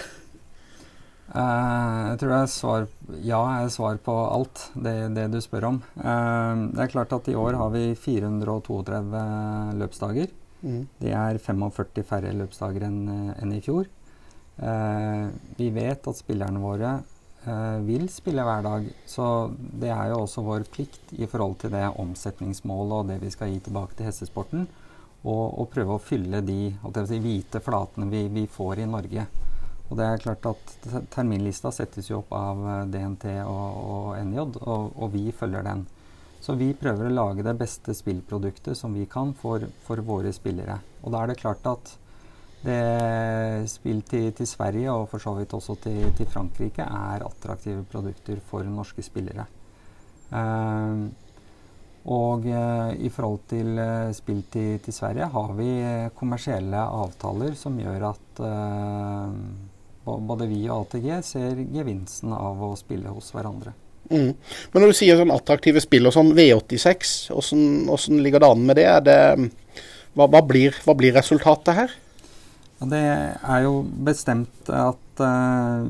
Uh, 1.31 2.11
jeg 2.11 2.17
tror 2.19 2.31
det 2.33 2.37
er 2.41 2.49
svar, 2.51 2.85
ja 3.23 3.39
er 3.61 3.69
svar 3.71 3.99
på 4.03 4.11
alt 4.11 4.65
det, 4.75 4.95
det 5.15 5.29
du 5.31 5.37
spør 5.39 5.69
om. 5.69 5.77
Uh, 5.95 6.67
det 6.73 6.83
er 6.83 6.91
klart 6.91 7.15
at 7.15 7.29
i 7.31 7.37
år 7.39 7.55
har 7.59 7.71
vi 7.71 7.85
432 7.95 9.21
løpsdager. 9.79 10.33
Mm. 10.61 10.83
Det 10.99 11.13
er 11.15 11.39
45 11.39 12.03
færre 12.09 12.33
løpsdager 12.35 12.85
enn 12.89 12.99
en 13.31 13.55
i 13.55 13.63
fjor. 13.63 13.87
Vi 15.57 15.67
vet 15.73 16.07
at 16.11 16.19
spillerne 16.19 16.59
våre 16.61 16.91
vil 17.87 18.03
spille 18.13 18.43
hver 18.45 18.61
dag, 18.61 18.83
så 19.09 19.25
det 19.57 19.89
er 19.89 20.11
jo 20.11 20.19
også 20.19 20.43
vår 20.45 20.67
plikt 20.69 21.15
i 21.17 21.25
forhold 21.25 21.55
til 21.63 21.73
det 21.73 21.87
omsetningsmålet 22.03 22.93
og 22.99 23.09
det 23.09 23.17
vi 23.23 23.31
skal 23.33 23.49
gi 23.49 23.57
tilbake 23.65 23.97
til 23.97 24.11
hestesporten, 24.11 24.67
og, 25.23 25.65
prøve 25.73 25.97
å 25.97 26.03
fylle 26.03 26.43
de 26.45 26.75
si, 27.09 27.17
hvite 27.23 27.63
flatene 27.65 28.11
vi, 28.11 28.27
vi 28.29 28.45
får 28.45 28.83
i 28.83 28.91
Norge. 28.91 29.25
Og 29.91 29.97
det 29.99 30.07
er 30.07 30.21
klart 30.23 30.45
at 30.47 30.75
Terminlista 31.11 31.67
settes 31.75 32.07
jo 32.07 32.21
opp 32.21 32.31
av 32.35 32.61
eh, 32.63 32.83
DNT 32.93 33.25
og, 33.43 33.79
og 33.93 34.11
NJ, 34.23 34.45
og, 34.63 34.93
og, 34.95 35.07
vi 35.11 35.25
følger 35.35 35.67
den. 35.67 35.83
Så 36.41 36.55
vi 36.57 36.71
prøver 36.73 37.09
å 37.09 37.13
lage 37.13 37.43
det 37.45 37.57
beste 37.59 37.93
spillproduktet 37.93 38.79
som 38.79 38.95
vi 38.95 39.03
kan 39.05 39.35
for, 39.37 39.67
for 39.83 39.99
våre 40.07 40.31
spillere. 40.33 40.79
Og 41.03 41.11
da 41.13 41.21
er 41.21 41.33
det 41.33 41.41
klart 41.43 41.67
at 41.69 41.91
det 42.61 43.67
spill 43.69 44.03
til, 44.05 44.29
til 44.37 44.47
Sverige, 44.47 44.93
og 44.93 45.09
for 45.09 45.21
så 45.21 45.33
vidt 45.37 45.53
også 45.57 45.75
til, 45.81 46.05
til 46.17 46.29
Frankrike, 46.29 46.85
er 46.85 47.25
attraktive 47.25 47.83
produkter 47.89 48.39
for 48.45 48.65
norske 48.65 49.03
spillere. 49.05 49.47
Uh, 50.31 51.09
og 52.07 52.45
uh, 52.47 52.93
i 52.95 53.09
forhold 53.11 53.41
til 53.51 53.75
uh, 53.75 54.13
spill 54.15 54.45
til, 54.53 54.77
til, 54.81 54.95
Sverige 54.95 55.27
har 55.33 55.51
vi 55.57 55.71
kommersielle 56.17 56.85
avtaler 57.01 57.57
som 57.59 57.75
gjør 57.81 58.07
at 58.13 58.41
både 60.05 60.47
vi 60.49 60.63
og 60.67 60.87
ATG 60.87 61.07
ser 61.25 61.63
gevinsten 61.73 62.33
av 62.33 62.61
å 62.65 62.73
spille 62.79 63.11
hos 63.13 63.31
hverandre. 63.35 63.73
Mm. 64.11 64.33
Men 64.73 64.83
når 64.83 64.91
du 64.91 64.97
sier 64.97 65.19
sånn 65.19 65.31
attraktive 65.33 65.81
spill 65.83 66.09
og 66.09 66.15
sånn 66.15 66.33
V86, 66.35 67.31
hvordan 67.31 68.23
ligger 68.23 68.43
det 68.43 68.49
an 68.51 68.63
med 68.67 68.79
det? 68.79 68.87
det 69.07 69.19
hva, 70.17 70.27
hva, 70.27 70.41
blir, 70.43 70.75
hva, 70.83 70.95
blir, 70.97 71.13
resultatet 71.15 71.77
her? 71.77 71.93
Ja, 72.81 72.87
det 72.91 73.03
er 73.05 73.61
jo 73.63 73.75
bestemt 74.03 74.71
at 74.73 75.21
uh, 75.23 75.85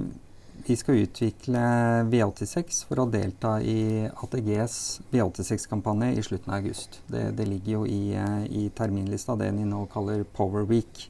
vi 0.67 0.77
skal 0.77 1.01
utvikle 1.01 1.63
V86 2.11 2.83
for 2.89 3.01
å 3.01 3.07
delta 3.09 3.55
i 3.63 4.05
ATGs 4.11 4.75
V86-kampanje 5.13 6.11
i 6.13 6.25
slutten 6.27 6.53
av 6.53 6.59
august. 6.59 6.99
Det, 7.09 7.31
det 7.39 7.47
ligger 7.49 7.79
jo 7.79 7.87
i, 7.89 8.03
uh, 8.13 8.43
i 8.45 8.67
terminlista, 8.77 9.39
det 9.39 9.49
de 9.57 9.65
nå 9.65 9.87
kaller 9.93 10.27
Power 10.37 10.67
Week. 10.69 11.07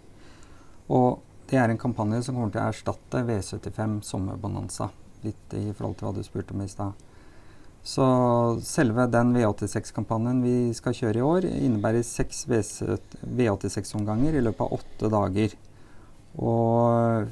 Og 0.88 1.20
det 1.52 1.60
er 1.60 1.68
en 1.68 1.80
kampanje 1.80 2.22
som 2.24 2.38
kommer 2.38 2.52
til 2.54 2.62
å 2.62 2.70
erstatte 2.72 3.26
V75 3.28 3.98
Sommerbonanza. 4.08 4.88
Litt 5.26 5.56
i 5.60 5.68
forhold 5.76 5.98
til 6.00 6.08
hva 6.08 6.14
du 6.16 6.24
spurte 6.24 6.56
om 6.56 6.64
i 6.64 6.70
stad. 6.72 6.96
Så 7.84 8.06
selve 8.64 9.08
den 9.12 9.34
V86-kampanjen 9.36 10.40
vi 10.46 10.56
skal 10.78 10.96
kjøre 10.96 11.20
i 11.20 11.26
år, 11.26 11.48
innebærer 11.50 12.06
seks 12.06 12.46
V86-omganger 12.48 14.38
i 14.38 14.44
løpet 14.46 14.64
av 14.64 14.76
åtte 14.78 15.12
dager. 15.12 15.56
Og 16.40 17.28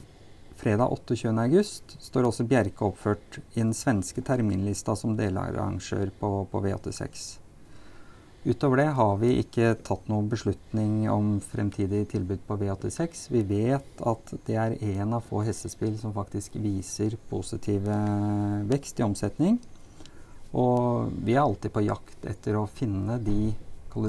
fredag 0.59 0.91
28.8 0.97 1.99
står 2.09 2.27
også 2.27 2.47
Bjerke 2.49 2.89
oppført 2.89 3.39
i 3.53 3.61
den 3.61 3.75
svenske 3.77 4.25
terminlista 4.25 4.97
som 4.99 5.15
delarrangør 5.15 6.11
på, 6.19 6.33
på 6.51 6.63
V86. 6.65 7.29
Utover 8.47 8.79
det 8.79 8.91
har 8.95 9.17
vi 9.19 9.33
ikke 9.41 9.73
tatt 9.83 10.05
noen 10.07 10.29
beslutning 10.31 11.09
om 11.11 11.33
fremtidig 11.43 12.05
tilbud 12.13 12.45
på 12.47 12.55
V86. 12.61 13.25
Vi 13.33 13.41
vet 13.49 14.03
at 14.07 14.31
det 14.47 14.55
er 14.55 14.77
en 14.93 15.17
av 15.17 15.25
få 15.27 15.43
hestespill 15.43 15.97
som 15.99 16.15
faktisk 16.15 16.55
viser 16.63 17.17
positiv 17.29 17.89
vekst 18.69 19.01
i 19.01 19.05
omsetning. 19.05 19.59
Og 20.55 21.11
vi 21.25 21.35
er 21.35 21.43
alltid 21.43 21.73
på 21.75 21.83
jakt 21.85 22.25
etter 22.29 22.57
å 22.57 22.69
finne 22.71 23.19
de 23.21 23.51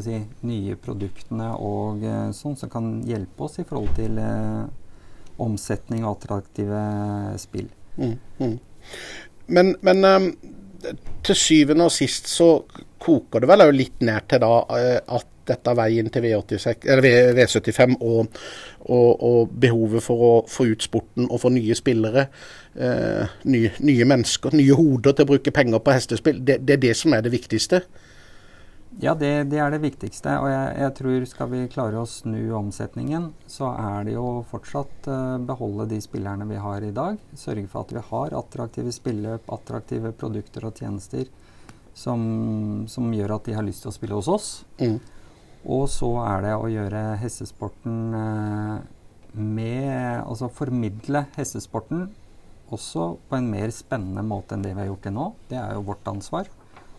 si, 0.04 0.20
nye 0.46 0.76
produktene 0.80 1.50
og 1.58 2.04
eh, 2.04 2.30
sånn 2.36 2.56
som 2.56 2.70
kan 2.72 3.00
hjelpe 3.08 3.44
oss 3.44 3.58
i 3.60 3.66
forhold 3.66 3.92
til 3.98 4.18
eh, 4.20 4.64
omsetning 5.40 6.04
og 6.04 6.18
attraktive 6.18 6.80
spill. 7.40 7.68
Mm, 7.96 8.16
mm. 8.38 8.56
Men, 9.50 9.74
men 9.82 10.04
um, 10.06 10.28
til 11.26 11.36
syvende 11.38 11.86
og 11.88 11.94
sist 11.94 12.30
så 12.30 12.52
koker 13.00 13.42
det 13.42 13.50
vel 13.50 13.66
litt 13.74 14.02
ned 14.04 14.28
til 14.28 14.42
da 14.42 14.54
eh, 14.76 14.96
at 15.00 15.28
dette 15.50 15.72
er 15.72 15.78
veien 15.78 16.10
til 16.12 16.22
V86, 16.22 16.84
V75 17.02 17.96
og, 17.96 18.36
og, 18.86 19.22
og, 19.24 19.54
behovet 19.62 20.04
for 20.04 20.26
å 20.26 20.32
få 20.50 20.68
ut 20.70 20.84
sporten 20.84 21.26
og 21.26 21.40
få 21.42 21.50
nye 21.54 21.74
spillere, 21.74 22.26
eh, 22.76 23.32
nye, 23.50 23.72
nye, 23.82 24.06
mennesker, 24.12 24.54
nye 24.54 24.76
hoder 24.78 25.16
til 25.16 25.26
å 25.26 25.30
bruke 25.32 25.54
penger 25.54 25.82
på 25.82 25.96
hestespill, 25.96 26.38
det, 26.46 26.60
det 26.68 26.76
er 26.76 26.84
det 26.84 26.94
som 27.00 27.16
er 27.16 27.26
det 27.26 27.34
viktigste? 27.34 27.82
Ja, 28.98 29.14
det, 29.14 29.44
det, 29.52 29.58
er 29.62 29.70
det 29.70 29.80
viktigste. 29.84 30.32
Og 30.42 30.48
jeg, 30.50 30.70
jeg, 30.82 30.94
tror 30.98 31.26
skal 31.30 31.50
vi 31.52 31.60
klare 31.70 32.00
å 32.00 32.08
snu 32.10 32.40
omsetningen, 32.58 33.30
så 33.46 33.70
er 33.70 34.08
det 34.08 34.16
jo 34.16 34.40
fortsatt 34.50 35.06
uh, 35.06 35.38
beholde 35.46 35.86
de 35.92 36.00
spillerne 36.02 36.48
vi 36.50 36.58
har 36.58 36.82
i 36.82 36.90
dag. 36.94 37.20
Sørge 37.38 37.68
for 37.70 37.86
at 37.86 37.94
vi 37.94 38.02
har 38.10 38.36
attraktive 38.36 38.92
spilløp, 38.94 39.46
attraktive 39.54 40.12
produkter 40.18 40.66
og 40.66 40.82
tjenester 40.82 41.30
som, 41.94 42.20
som, 42.90 43.08
gjør 43.14 43.36
at 43.36 43.48
de 43.48 43.56
har 43.56 43.66
lyst 43.66 43.84
til 43.86 43.92
å 43.92 43.94
spille 43.94 44.18
hos 44.18 44.30
oss. 44.30 44.50
Mm. 44.82 44.98
Og 45.70 45.86
så 45.92 46.10
er 46.24 46.48
det 46.48 46.56
å 46.56 46.70
gjøre 46.72 47.04
hestesporten 47.20 48.16
uh, 48.16 48.78
med 49.30 50.24
Altså 50.24 50.48
formidle 50.50 51.28
hestesporten 51.36 52.08
også 52.74 53.12
på 53.28 53.36
en 53.38 53.46
mer 53.50 53.70
spennende 53.74 54.24
måte 54.26 54.56
enn 54.56 54.64
det 54.64 54.72
vi 54.74 54.82
har 54.82 54.90
gjort 54.90 55.04
til 55.06 55.14
nå. 55.14 55.26
Det 55.50 55.58
er 55.58 55.76
jo 55.76 55.84
vårt 55.86 56.10
ansvar. 56.10 56.50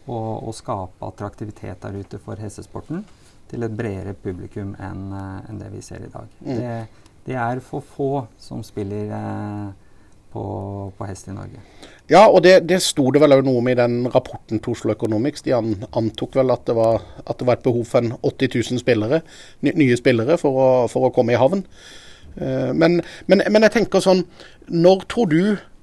Å 0.10 0.52
skape 0.58 1.06
attraktivitet 1.06 1.84
der 1.84 2.00
ute 2.02 2.18
for 2.22 2.40
hestesporten 2.42 3.04
til 3.52 3.68
et 3.68 3.76
bredere 3.76 4.16
publikum 4.18 4.74
enn 4.80 5.12
eh, 5.14 5.50
en 5.52 5.62
det 5.62 5.70
vi 5.74 5.84
ser 5.86 6.06
i 6.06 6.12
dag. 6.12 6.28
Mm. 6.42 6.58
Det, 6.58 7.08
det, 7.28 7.38
er 7.38 7.62
for 7.66 7.86
få 7.86 8.12
som 8.42 8.64
spiller 8.66 9.12
eh, 9.18 9.72
på, 10.32 10.44
på 10.98 11.10
hest 11.10 11.28
i 11.28 11.36
Norge. 11.36 11.64
Ja, 12.12 12.26
og 12.28 12.42
det, 12.46 12.62
det 12.68 12.82
sto 12.84 13.10
det 13.12 13.22
vel 13.24 13.38
òg 13.38 13.44
noe 13.48 13.62
om 13.62 13.72
i 13.72 13.78
den 13.78 14.06
rapporten 14.12 14.60
til 14.60 14.76
Oslo 14.76 14.96
Economics. 14.96 15.44
De 15.46 15.56
antok 15.56 16.38
vel 16.40 16.54
at 16.56 16.64
det, 16.68 16.76
var, 16.80 17.04
at 17.26 17.40
det 17.40 17.48
var 17.48 17.60
et 17.60 17.68
behov 17.68 17.84
for 17.88 18.04
en 18.04 18.16
80 18.20 18.56
000 18.72 18.84
spillere, 18.84 19.22
nye 19.68 20.00
spillere 20.00 20.40
for 20.42 20.60
å, 20.60 20.70
for 20.92 21.08
å 21.08 21.14
komme 21.16 21.36
i 21.36 21.40
havn. 21.40 21.66
Uh, 22.32 22.72
men, 22.72 23.02
men, 23.28 23.44
men, 23.52 23.66
jeg 23.66 23.74
tenker 23.74 24.00
sånn 24.00 24.22
Når 24.72 25.02
tror 25.12 25.28
du 25.28 25.42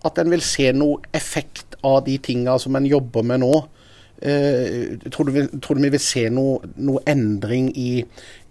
at 0.09 0.17
en 0.17 0.31
vil 0.33 0.41
se 0.41 0.71
noe 0.73 1.03
effekt 1.13 1.77
av 1.85 2.07
de 2.07 2.15
tinga 2.25 2.55
som 2.63 2.79
en 2.79 2.87
jobber 2.89 3.27
med 3.29 3.43
nå? 3.43 3.67
Uh, 4.19 4.99
tror, 5.15 5.31
du, 5.31 5.47
tror, 5.63 5.79
du, 5.79 5.85
vi 5.85 5.93
vil 5.95 6.03
se 6.03 6.25
noe, 6.35 6.73
noe 6.83 7.03
endring 7.07 7.69
i, 7.79 8.03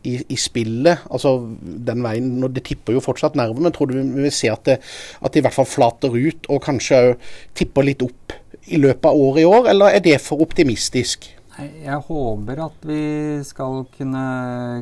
i, 0.08 0.14
i, 0.24 0.38
spillet? 0.40 1.04
Altså 1.12 1.34
den 1.60 2.06
veien, 2.06 2.30
Det 2.56 2.64
tipper 2.70 2.96
jo 2.96 3.04
fortsatt 3.04 3.36
nerver, 3.36 3.60
men 3.66 3.76
tror 3.76 3.92
du 3.92 3.98
vi 3.98 4.28
vil 4.28 4.34
se 4.34 4.52
at 4.54 4.64
det, 4.70 4.78
at 5.20 5.34
det 5.34 5.42
i 5.42 5.48
hvert 5.48 5.58
fall 5.58 5.68
flater 5.68 6.16
ut 6.16 6.48
og 6.48 6.64
kanskje 6.64 7.02
òg 7.10 7.32
tipper 7.58 7.90
litt 7.90 8.06
opp 8.06 8.38
i 8.68 8.80
løpet 8.80 9.10
av 9.10 9.20
året 9.20 9.44
i 9.44 9.48
år, 9.48 9.70
eller 9.74 9.98
er 9.98 10.04
det 10.04 10.18
for 10.24 10.44
optimistisk? 10.44 11.30
Jeg 11.58 12.00
håper 12.06 12.60
at 12.68 12.84
vi 12.86 13.04
skal 13.48 13.86
kunne, 13.96 14.26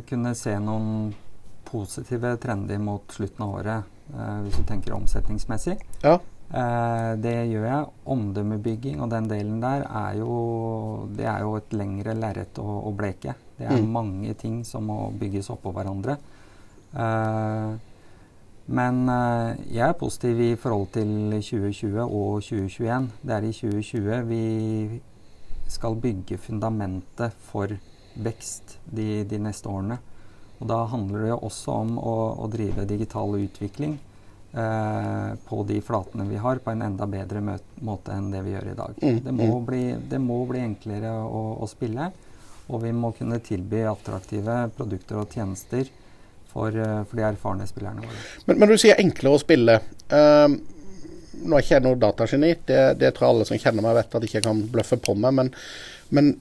kunne 0.10 0.34
se 0.36 0.58
noen 0.60 1.14
positive 1.66 2.36
trender 2.44 2.82
mot 2.82 3.16
slutten 3.16 3.46
av 3.46 3.54
året, 3.60 3.92
eh, 4.14 4.40
hvis 4.44 4.58
du 4.60 4.66
tenker 4.68 4.96
omsetningsmessig. 4.98 5.78
Ja. 6.04 6.20
Eh, 6.54 7.12
det 7.22 7.34
gjør 7.50 7.66
jeg. 7.66 7.90
Omdømmebygging 8.16 9.02
og 9.02 9.10
den 9.14 9.30
delen 9.30 9.58
der 9.64 9.86
er 9.90 10.20
jo, 10.20 11.08
det 11.18 11.26
er 11.26 11.42
jo 11.42 11.56
et 11.58 11.74
lengre 11.74 12.14
lerret 12.18 12.62
å, 12.62 12.68
å, 12.86 12.94
bleke. 12.96 13.34
Det 13.58 13.66
er 13.66 13.82
mm. 13.82 13.92
mange 13.92 14.36
ting 14.38 14.62
som 14.68 14.86
må 14.92 15.10
bygges 15.18 15.50
oppå 15.54 15.74
hverandre. 15.76 16.20
Eh, 16.94 17.74
men 18.78 19.02
eh, 19.10 19.66
jeg 19.74 19.90
er 19.90 20.00
positiv 20.00 20.42
i 20.42 20.54
forhold 20.60 20.94
til 20.94 21.12
2020 21.34 22.00
og 22.06 22.46
2021. 22.46 23.12
Det 23.22 23.36
er 23.36 23.50
i 23.50 23.54
2020 23.54 24.24
vi 24.30 24.46
skal 25.70 25.98
bygge 25.98 26.38
fundamentet 26.38 27.34
for 27.50 27.74
vekst 28.16 28.78
de, 28.86 29.24
de, 29.28 29.40
neste 29.42 29.70
årene. 29.70 29.98
Og 30.62 30.70
da 30.70 30.84
handler 30.88 31.26
det 31.26 31.32
jo 31.34 31.40
også 31.50 31.80
om 31.82 31.98
å, 32.00 32.18
å 32.46 32.46
drive 32.54 32.86
digital 32.88 33.34
utvikling 33.42 33.98
på 34.56 35.58
de 35.68 35.82
flatene 35.84 36.24
vi 36.30 36.38
har, 36.40 36.62
på 36.64 36.72
en 36.72 36.84
enda 36.86 37.04
bedre 37.12 37.42
måte 37.84 38.14
enn 38.16 38.30
det 38.32 38.40
vi 38.46 38.54
gjør 38.54 38.70
i 38.72 38.76
dag. 38.78 39.02
Mm, 39.02 39.18
det, 39.26 39.34
må 39.36 39.48
mm. 39.50 39.66
bli, 39.68 39.82
det, 40.14 40.20
må 40.24 40.38
bli, 40.48 40.62
enklere 40.64 41.12
å, 41.12 41.42
å, 41.60 41.68
spille, 41.68 42.06
og 42.70 42.80
vi 42.86 42.94
må 42.96 43.12
kunne 43.18 43.42
tilby 43.44 43.82
attraktive 43.90 44.56
produkter 44.78 45.20
og 45.20 45.36
tjenester 45.36 45.92
for, 46.54 46.72
eh, 46.72 47.02
for 47.04 47.20
de 47.20 47.28
erfarne 47.28 47.68
spillerne 47.68 48.06
våre. 48.06 48.22
Men, 48.46 48.62
men, 48.62 48.72
du 48.72 48.80
sier 48.80 49.02
enklere 49.04 49.36
å 49.36 49.44
spille. 49.44 49.76
Uh, 50.08 50.56
nå 51.44 51.58
er 51.58 51.64
ikke 51.64 51.78
jeg 51.78 51.86
noe 51.86 52.00
datageni, 52.00 52.52
det, 52.68 52.82
det, 53.02 53.14
tror 53.14 53.28
jeg 53.28 53.36
alle 53.36 53.48
som 53.50 53.62
kjenner 53.62 53.86
meg 53.86 53.98
vet 54.00 54.18
at 54.18 54.26
jeg 54.26 54.32
ikke 54.32 54.48
kan 54.48 54.62
bløffe 54.72 55.00
på 55.04 55.16
meg. 55.20 55.36
Men, 55.40 55.52
men 56.16 56.32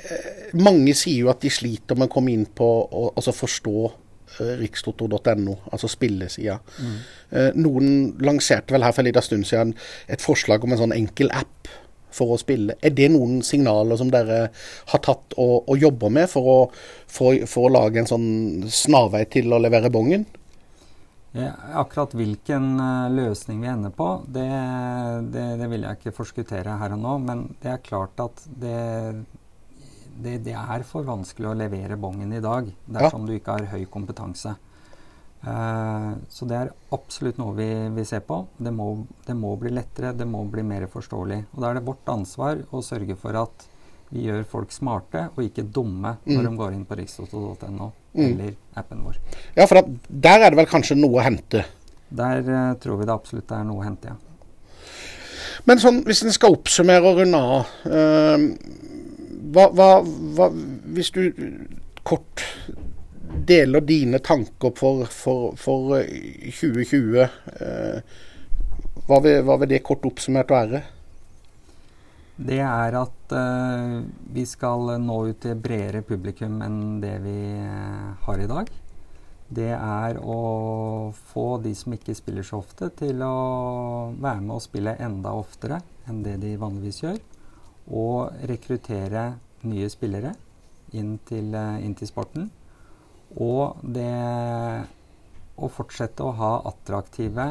eh, 0.00 0.54
mange 0.58 0.94
sier 0.98 1.24
jo 1.24 1.30
at 1.32 1.42
de 1.44 1.52
sliter 1.52 1.98
med 1.98 2.10
å 2.10 2.14
komme 2.14 2.34
inn 2.34 2.46
på 2.46 2.68
å 2.84 3.06
altså 3.12 3.34
forstå 3.36 3.76
eh, 3.86 3.94
rikstoto.no, 4.40 5.56
altså 5.70 5.90
spillesida. 5.90 6.58
Mm. 6.78 6.98
Eh, 7.30 7.48
noen 7.58 7.88
lanserte 8.24 8.74
vel 8.74 8.86
her 8.86 8.94
for 8.94 9.04
en 9.04 9.10
liten 9.10 9.26
stund 9.26 9.48
siden 9.48 9.74
et 10.10 10.24
forslag 10.24 10.64
om 10.64 10.74
en 10.74 10.82
sånn 10.84 10.96
enkel 10.96 11.32
app 11.34 11.70
for 12.14 12.34
å 12.34 12.38
spille. 12.38 12.76
Er 12.78 12.94
det 12.94 13.10
noen 13.14 13.42
signaler 13.46 13.98
som 13.98 14.12
dere 14.12 14.46
har 14.92 15.02
tatt 15.02 15.34
og, 15.34 15.66
og 15.66 15.80
jobber 15.80 16.12
med 16.14 16.30
for 16.30 16.50
å, 16.50 16.58
for, 17.10 17.42
for 17.50 17.68
å 17.68 17.74
lage 17.74 18.02
en 18.02 18.10
sånn 18.10 18.28
snarvei 18.70 19.24
til 19.32 19.54
å 19.54 19.60
levere 19.62 19.92
bongen? 19.94 20.26
Ja, 21.34 21.50
akkurat 21.80 22.12
hvilken 22.14 22.76
uh, 22.78 23.10
løsning 23.10 23.58
vi 23.64 23.66
ender 23.66 23.90
på, 23.90 24.06
det, 24.30 24.46
det, 25.34 25.46
det, 25.58 25.66
vil 25.72 25.82
jeg 25.82 25.98
ikke 25.98 26.14
forskuttere 26.14 26.76
her 26.78 26.94
og 26.94 27.00
nå. 27.02 27.14
Men 27.26 27.48
det 27.62 27.72
er 27.72 27.82
klart 27.82 28.22
at 28.22 28.44
det, 28.46 28.76
det, 30.22 30.38
det 30.46 30.54
er 30.58 30.84
for 30.86 31.06
vanskelig 31.06 31.50
å 31.50 31.56
levere 31.58 31.98
bongen 32.00 32.32
i 32.34 32.42
dag 32.42 32.68
dersom 32.86 33.24
ja. 33.24 33.26
du 33.26 33.34
ikke 33.38 33.58
har 33.58 33.72
høy 33.74 33.84
kompetanse. 33.90 34.54
Uh, 35.44 36.14
så 36.32 36.46
det 36.48 36.56
er 36.56 36.70
absolutt 36.96 37.36
noe 37.40 37.52
vi, 37.58 37.68
vi 37.92 38.06
ser 38.08 38.22
på. 38.24 38.44
Det 38.56 38.72
må, 38.72 38.88
det 39.26 39.36
må, 39.36 39.52
bli 39.60 39.74
lettere, 39.76 40.14
det 40.16 40.26
må 40.28 40.44
bli 40.48 40.64
mer 40.64 40.86
forståelig. 40.90 41.40
Og 41.52 41.60
da 41.60 41.70
er 41.70 41.78
det 41.78 41.86
vårt 41.88 42.12
ansvar 42.12 42.62
å 42.72 42.82
sørge 42.84 43.16
for 43.20 43.36
at 43.42 43.66
vi 44.14 44.28
gjør 44.28 44.44
folk 44.48 44.72
smarte 44.72 45.26
og 45.32 45.40
ikke 45.42 45.66
dumme 45.74 46.14
når 46.22 46.38
mm. 46.38 46.46
de 46.46 46.52
går 46.60 46.76
inn 46.76 46.84
på 46.86 46.96
rikstoto.no 47.00 47.90
mm. 48.14 48.24
eller 48.24 48.54
appen 48.78 49.02
vår. 49.04 49.18
Ja, 49.56 49.66
for 49.66 49.82
der 50.08 50.44
er 50.44 50.52
det 50.52 50.60
vel 50.60 50.70
kanskje 50.70 50.96
noe 51.00 51.18
å 51.18 51.26
hente? 51.26 51.64
Der 52.14 52.46
uh, 52.46 52.76
tror 52.80 53.00
vi 53.00 53.08
det 53.08 53.16
absolutt 53.16 53.52
er 53.52 53.66
noe 53.66 53.82
å 53.82 53.86
hente, 53.86 54.14
ja. 54.14 54.20
Men 55.64 55.80
sånn, 55.80 56.02
hvis 56.04 56.20
en 56.26 56.34
skal 56.34 56.52
oppsummere 56.52 57.08
og 57.08 57.20
runde 57.22 57.38
av 57.40 57.68
uh, 57.88 58.42
hva, 59.54 59.68
hva, 59.70 59.88
hva, 60.36 60.50
Hvis 60.96 61.12
du 61.14 61.22
kort 62.04 62.44
deler 63.48 63.84
dine 63.84 64.20
tanker 64.24 64.74
for, 64.76 65.06
for, 65.10 65.54
for 65.58 65.96
2020, 66.04 67.16
uh, 67.16 67.28
eh, 67.54 68.18
hva, 69.08 69.18
vil, 69.24 69.40
hva 69.46 69.56
vil 69.62 69.72
det 69.72 69.84
kort 69.86 70.04
oppsummert 70.06 70.52
være? 70.52 70.84
det 72.34 72.58
er 72.66 72.96
at 72.98 73.32
uh, 73.32 74.00
vi 74.34 74.42
skal 74.48 74.96
nå 74.98 75.18
ut 75.30 75.38
til 75.44 75.60
bredere 75.62 76.02
publikum 76.02 76.58
enn 76.66 76.98
det 77.02 77.18
vi 77.22 77.38
har 78.26 78.42
i 78.42 78.48
dag. 78.50 78.72
Det 79.54 79.70
er 79.76 80.18
å 80.18 81.12
få 81.30 81.46
de 81.62 81.74
som 81.78 81.94
ikke 81.94 82.16
spiller 82.16 82.46
så 82.46 82.58
ofte, 82.58 82.88
til 82.98 83.22
å 83.22 84.10
være 84.18 84.40
med 84.40 84.56
og 84.56 84.64
spille 84.64 84.96
enda 84.98 85.34
oftere 85.36 85.78
enn 86.10 86.24
det 86.24 86.40
de 86.42 86.56
vanligvis 86.58 87.02
gjør. 87.04 87.20
Og 87.94 88.46
rekruttere 88.50 89.24
nye 89.68 89.88
spillere 89.92 90.34
inn 90.94 91.16
til, 91.28 91.50
uh, 91.54 91.80
inn 91.82 91.96
til 91.98 92.10
sporten. 92.10 92.50
Og 93.40 93.80
det 93.82 94.10
å 95.54 95.70
fortsette 95.70 96.22
å 96.22 96.34
ha 96.38 96.54
attraktive 96.70 97.46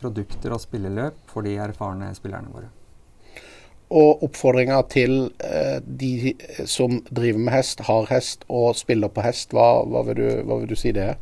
produkter 0.00 0.52
og 0.56 0.62
spilleløp 0.64 1.20
for 1.28 1.44
de 1.44 1.58
erfarne 1.60 2.08
spillerne 2.16 2.52
våre. 2.52 2.70
Og 3.92 4.24
oppfordringa 4.24 4.78
til 4.88 5.12
eh, 5.44 5.78
de 5.84 6.32
som 6.70 6.96
driver 7.10 7.42
med 7.44 7.52
hest, 7.52 7.84
har 7.84 8.08
hest 8.08 8.46
og 8.48 8.72
spiller 8.78 9.12
på 9.12 9.22
hest, 9.22 9.52
hva, 9.52 9.84
hva, 9.84 10.02
vil, 10.08 10.18
du, 10.22 10.42
hva 10.48 10.58
vil, 10.62 10.72
du, 10.72 10.76
si 10.78 10.92
det 10.96 11.04
er? 11.12 11.20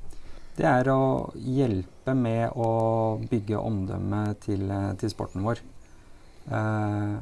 Det 0.57 0.69
er 0.69 0.88
å 0.93 1.33
hjelpe 1.35 2.15
med 2.15 2.55
å 2.55 2.71
bygge 3.29 3.59
omdømmet 3.59 4.41
til, 4.47 4.65
eh, 4.71 4.88
til 5.01 5.12
sporten 5.12 5.45
vår. 5.45 5.61
Eh, 6.49 7.17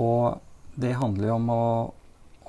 og 0.00 0.40
det 0.74 0.94
handler 0.98 1.28
jo 1.30 1.34
om 1.38 1.50
å, 1.52 1.64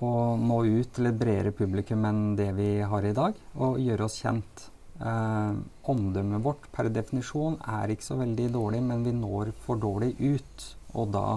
å, 0.02 0.12
nå 0.40 0.62
ut 0.66 0.94
til 0.96 1.10
et 1.10 1.18
bredere 1.20 1.54
publikum 1.56 2.06
enn 2.10 2.24
det 2.40 2.52
vi 2.58 2.70
har 2.82 3.06
i 3.06 3.14
dag, 3.16 3.36
og 3.56 3.82
gjøre 3.82 4.08
oss 4.08 4.20
kjent. 4.24 4.70
Eh, 4.96 5.58
omdømmet 5.92 6.44
vårt 6.44 6.70
per 6.72 6.88
definisjon 6.94 7.58
er 7.68 7.92
ikke 7.92 8.08
så 8.08 8.20
veldig 8.22 8.48
dårlig, 8.54 8.82
men 8.86 9.04
vi 9.04 9.14
når 9.16 9.52
for 9.66 9.82
dårlig 9.82 10.14
ut. 10.20 10.70
Og 10.96 11.12
da 11.12 11.28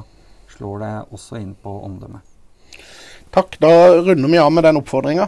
slår 0.53 0.85
det 0.85 0.95
også 1.17 1.41
inn 1.43 1.55
på 1.59 1.73
omdømmet. 1.89 2.35
Takk. 3.35 3.59
Da 3.61 3.73
runder 3.99 4.31
vi 4.31 4.41
av 4.41 4.53
med 4.55 4.65
den 4.65 4.79
oppfordringa. 4.81 5.27